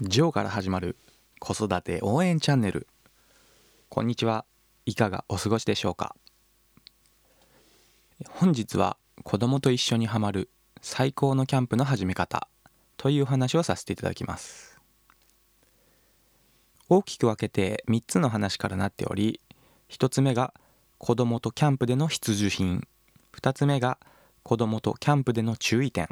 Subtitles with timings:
[0.00, 0.96] ジョーから始まる
[1.38, 2.88] 子育て応援チャンネル。
[3.88, 4.44] こんにちは。
[4.86, 6.16] いかがお過ごしでしょうか？
[8.28, 10.50] 本日は子供と一緒にハマる
[10.82, 12.48] 最高のキャンプの始め方
[12.96, 14.80] という話をさせていただきます。
[16.88, 19.38] 大きく分けて3つの話からなっており
[19.90, 20.54] 1つ目が
[20.98, 22.84] 子供とキャンプでの必需品。
[23.36, 23.98] 2つ目が
[24.42, 26.08] 子供とキャンプでの注意点。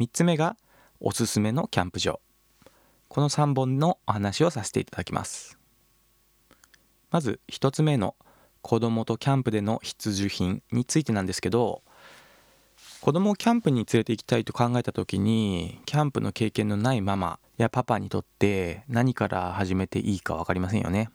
[0.00, 0.56] 3つ目が
[0.98, 2.20] おすすめのキャンプ場。
[3.10, 5.58] この3本のお話をさせていただきます
[7.10, 8.14] まず1つ目の
[8.62, 11.82] 子供とキャンプでの必需品についてなんですけど
[13.00, 21.10] 子供をキャンプに連れて行きたいと考えた時にキャンプの経験のないママやパパにとって何から始めていいか分かりませんよね。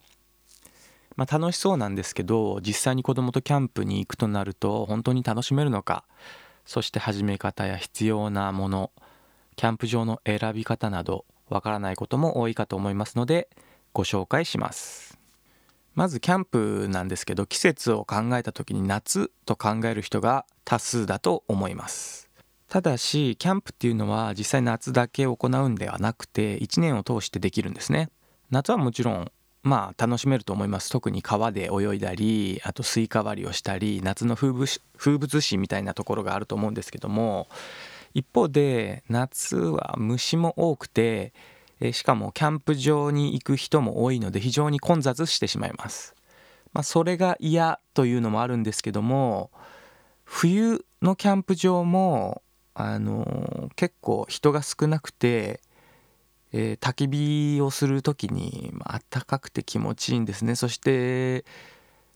[1.15, 6.03] まあ、楽しそうなんですけど実際に子供とキャンプに行くとなると本当に楽しめるのか
[6.65, 8.91] そして始め方や必要なもの
[9.55, 13.49] キャンプ場の選び方などわからないことも多いかと思いますので
[13.93, 15.17] ご紹介します。
[15.93, 22.29] まずキャンプなんですけど季節を考えた時に夏と考える人が多数だと思います。
[22.67, 28.09] ただしキャンプっていうのは実際夏だけ行うんではなくて1年を通してできるんですね。
[28.51, 29.31] 夏はもちろん
[29.63, 30.89] まあ楽しめると思います。
[30.89, 37.47] 特に川で泳いだりあとスイカ割りをしたり夏の風物詩みたいなところがあると思うんですけども
[38.15, 41.33] 一方で夏は虫も多くて
[41.91, 46.15] しかもキャンプ場に行く人も多いので非常に混雑してしまいます。
[46.71, 49.49] まあ、それが嫌というのもあるんですけども
[50.23, 52.41] 冬のキャンプ場も
[52.73, 55.61] あの結構人が少なくて、
[56.51, 61.45] えー、焚き火をする時に、まあったかくて気持ちいいんですねそして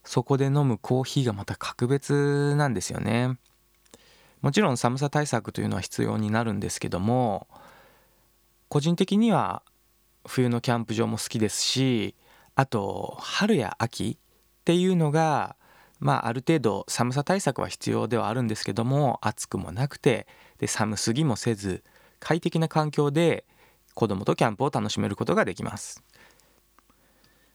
[0.03, 3.37] そこで飲むコーヒーがまた格別なんですよね。
[4.41, 7.47] もちろん寒さ対策というのは必要になるんですけども
[8.69, 9.63] 個人的には
[10.25, 12.15] 冬のキャンプ場も好きですし
[12.55, 15.55] あと春や秋っていうのが
[15.99, 20.27] まあある程度寒さ対策は必要ではあるんですけども暑くもなくて
[20.59, 21.83] で寒すぎもせず
[22.19, 23.45] 快適な環境で
[23.93, 26.03] 子供とキャンプを楽しめることができます。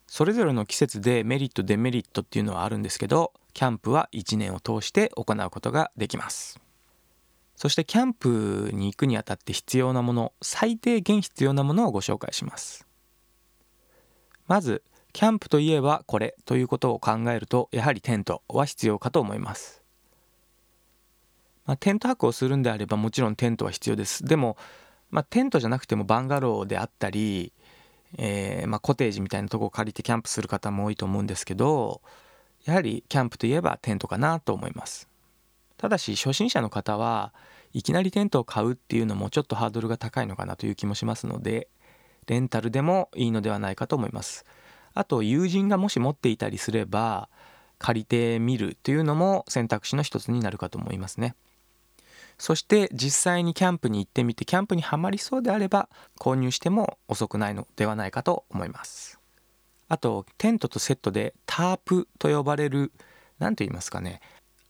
[0.07, 6.64] それぞれの季節でメリットデメリットっていうのはあるんですけどキャンプは1年を通して行うことができます。
[7.57, 12.87] そしてキャンプに行くにあたって必要なもの最低限必要なものをご紹介します。
[14.47, 14.83] まず
[15.13, 19.83] キャンプといえばこれということを考えるとやはりテントは必要かと思います、
[21.67, 24.25] まあ、テント泊をするんであればもちろんテントは必要です。
[24.25, 24.57] でも、
[25.11, 27.53] まあ、テントじゃなくてもバンガローであったり、
[28.19, 32.01] えー、まあ、コテージみたいなとこを借りてキャンプする方も多いと思うんですけど
[32.65, 35.09] やはりキャンプといえばテントかなと思います。
[35.85, 37.35] ただし初心者の方は
[37.75, 41.69] いきなりテントを買うっていうのもちょっとハードルが高いのかなという気もしますので
[42.27, 44.47] レンタルでもいいのではないかと思います。
[44.95, 47.29] あと友人がもし持っていたりすれば
[47.77, 51.35] 借りてみるというのも選択肢の一つになるかと思いますね。
[52.39, 59.21] そして実際にキャンプに行ってみてキャンプにはまりそうであれば購入しても遅くないのではないかと思います。
[59.91, 62.91] あとテントとセットでタープと呼ばれる
[63.39, 64.23] 何と言いますかね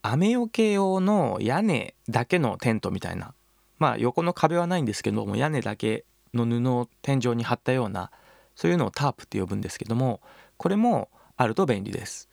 [0.07, 3.33] 雨よけ用の屋根だけのテントみたいな。
[3.79, 6.05] まあ横の壁はないんですけども屋根だけ
[6.35, 8.11] の布を天井に貼ったような
[8.55, 10.21] そういうのをタープって呼ぶんですけども
[10.59, 12.29] これもあると便利です、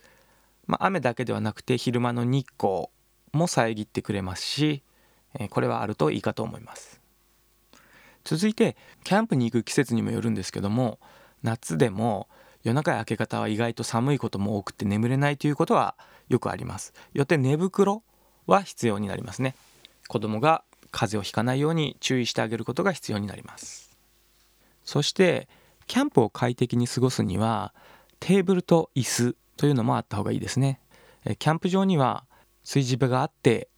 [0.66, 2.86] まあ、雨だけではなくて昼間の日光
[3.32, 4.82] も遮ってくれますし
[5.50, 7.00] これはあるといいかと思います。
[8.24, 11.00] 続いてキャンプに行く季節にもよるんですけども
[11.42, 12.28] 夏でも
[12.62, 15.96] 夜中や明け方は意外と寒いことも多くて眠れないということは
[16.32, 16.92] よくあります。
[17.12, 18.02] よって寝袋
[18.46, 19.54] は必要になりますね。
[20.08, 23.96] 子供が風邪をひかないように注意してあげることが必要になります。
[24.84, 25.48] そして
[25.86, 27.74] キャンプを快適に過ごすには
[28.20, 30.80] テーブルと椅子というのもあった方がいいですね。
[31.24, 32.24] キャンプ場には
[32.64, 33.68] 炊事場があって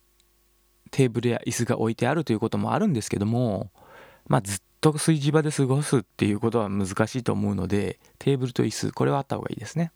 [0.90, 3.70] テーブルや椅子が置いてあるということもあるんですけども
[4.26, 9.92] まあずっと炊事場で過ごすっていうことは難しいと思うのでテーブルと椅子これはあった方がいいですね。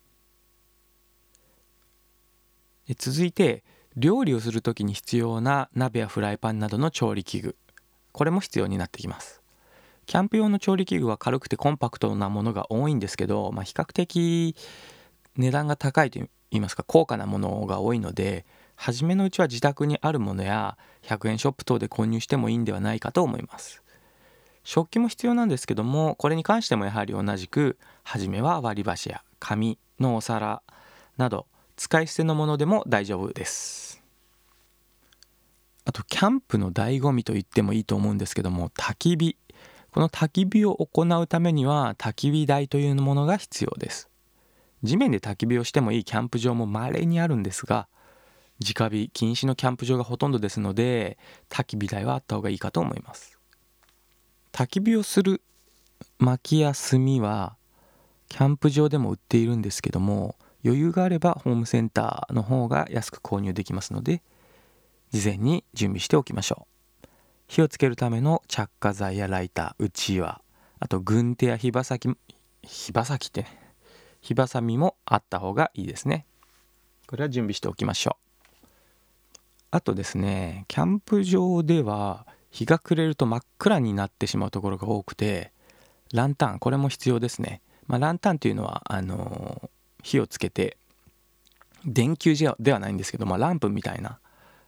[2.94, 3.64] 続いて
[3.96, 7.56] 料理をする時に必要な鍋やフライパンなどの調理器具。
[8.12, 9.42] これも必要になってきます。
[10.06, 14.56] キャンプ用の調理器具は軽くてコンパクトなものが多いんですけど、まあ、比較的
[15.36, 23.82] 値段が高いといいますか高価なものが多いので初めのうちは自宅にあるものや100円ショップ等で購入してもいいんではないかと思います。
[24.64, 30.62] 食器も必要なんですけどもこれに関してもやはり同じく初めは割り箸や紙のお皿
[31.16, 31.46] など
[31.78, 34.02] 使い捨てのものでも大丈夫です。
[35.84, 39.36] あとキャンプの醍醐味と言ってもいいと思うんですけども焚き火
[39.90, 44.10] この焚き火を行うためには焚き火台というものが必要です。
[44.82, 47.88] 地面で焚き火をしてもいいキャンプ場も稀にあるんですが
[48.60, 51.16] 直火禁止のキャンプ場がほとんどですので
[51.48, 53.38] 焚き火台はあった方がいいかと思います。
[54.52, 55.42] 焚き火をする
[56.18, 57.56] 薪や炭は
[58.28, 60.34] キャンプ場でも売っているんですけども
[60.64, 64.22] 余裕があればホームセンターの方が安く購入できますので
[65.10, 66.66] 事前に準備しておきましょ
[67.04, 67.08] う。
[67.46, 70.42] 火をつけるための着火剤やライターうちわ
[70.80, 72.14] あと軍手や火刃先
[72.62, 73.46] 火刃先って
[74.20, 76.26] 火ばさみもあった方がいいですね。
[77.06, 78.18] これは準備しておきましょ
[78.62, 78.66] う。
[79.70, 85.52] あとですねキャンプ場では日が暮れると真っ暗になってしまうところが多くて
[86.12, 89.67] ランタンこれも必要ですね、まあ、ランタンというのはあの
[90.02, 90.76] 火をつけて
[91.84, 94.18] 電球ではないんですけど、まあ、ランプみたいな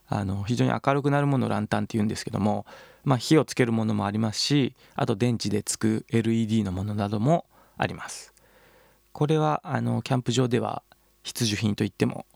[0.09, 2.67] あの非常に明るくなるものランタンっていうんですけども、
[3.05, 7.47] まあ、火をつけるものもありますしあと電池でつく LED のものなども
[7.77, 8.35] あります。
[9.12, 10.82] これはあのキャンプ場では
[11.23, 12.27] 必需品と言っても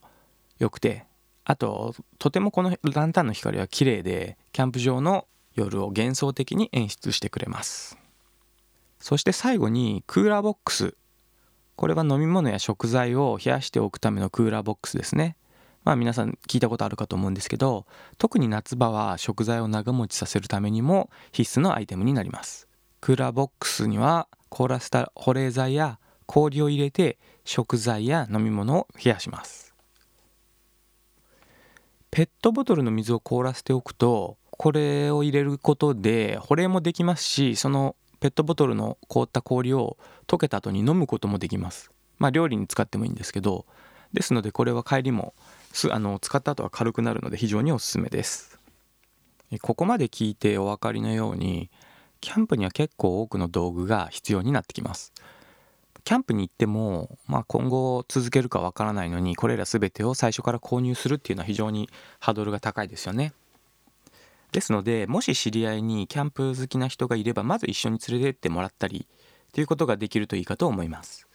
[0.59, 1.05] よくて
[1.45, 7.99] あととてもこのランタンの光は綺麗でキャンプ場の夜を幻想的に演出してくれます。
[8.99, 10.95] そして最後にクーラーボックス
[11.77, 15.37] これは飲み物や食材を冷やしておくためのクーラーボックスですね。
[15.85, 17.85] まあ皆さん聞いたことあるかと思うんですけど
[18.17, 22.69] 特に夏場は食材を長持ちさせるためにも必須のアイテムになります。
[23.01, 29.75] クーラーボックスには凍らせた保冷剤や氷を入れて食材や飲み物を冷やします。
[32.11, 41.91] ペットボトルの水を凍らせておくとこれを入れることで保冷もできますしそのペットボトルの凍った氷を溶けた後に飲むこともできます。
[42.17, 43.67] まあ料理に使ってもいいんですけど
[44.15, 45.35] ですのでこれは帰りも
[45.75, 48.59] すあの使った後は軽くなるので非常におすすめです。
[49.61, 51.71] ここまで聞いてお分かりのように
[52.23, 55.13] キャンプには結構多くの道具が必要になってきます。
[56.05, 63.35] キャンプに行っても、まあ、今後続けるかわからないのにこれら全てを最初から購入するっていうのは非常にハードルが高いですよね。
[64.55, 69.09] ですのでもし知り合いにキャンプ好きな人がいればまず一緒に連れてってもらったり
[69.53, 71.27] ということができるといいかと思います。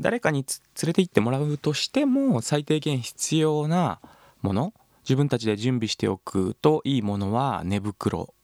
[0.00, 0.46] 誰かに
[0.82, 4.00] 連れて行ってもらうとしても最低限必要な
[4.40, 8.34] もの自分たちで準備しておくといいものは寝袋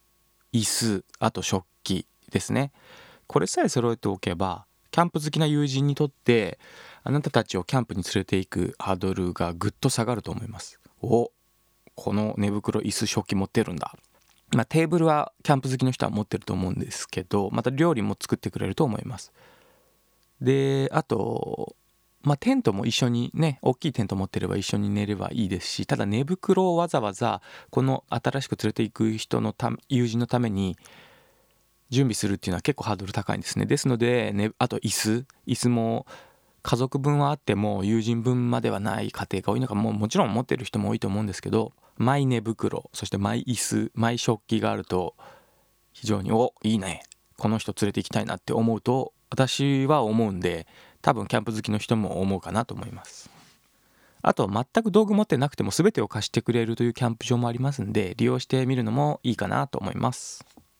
[0.53, 2.71] 椅子あと食器ですね。
[3.25, 6.59] これさえ揃えておけばキャンプ好きな友人にとって
[7.03, 10.79] あなたたちをキャンプに連れていくハードルがぐっと下がると思います。
[11.01, 11.31] お
[11.95, 13.95] この寝袋椅子食器持ってるんだ。
[14.53, 19.31] まあ、テーブルはキャンプ好きの人は持ってると思うんですけどまた料理も作ってくれると思います。
[20.41, 21.75] であと
[22.23, 30.77] まあ、テントも一緒にね大きいテント持ってれば一緒に寝ればいいですしただ寝袋をわざわざこの新しく連れていく人のた友人のために
[31.89, 33.65] 準備するっていうのは結構ハードル高いんですね。
[33.65, 35.25] ですので、ね、あと椅子。
[35.45, 36.05] 椅子も
[36.63, 45.15] 家族分はあっても友人分まではない家庭が多いのかももちろん持ってる人も多いと思うんですけどマイ寝袋そしてマイ椅子マイ食器があると
[45.93, 47.03] 非常においいね。
[47.37, 50.67] この人連れて行きたいなって思うと私は思うんで
[51.01, 53.29] 多分キャンプ好きの人も思うかなと思います。
[54.23, 60.45] あと全く道具持ってなくても全てを貸してくれるというキャンプ場もありますんで利用してみるのもいいかなと思います。